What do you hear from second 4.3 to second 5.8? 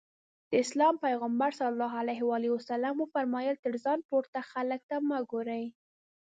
خلکو ته مه ګورئ.